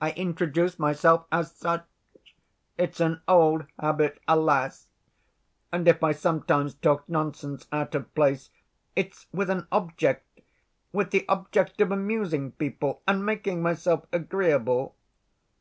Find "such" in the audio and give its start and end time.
1.52-1.86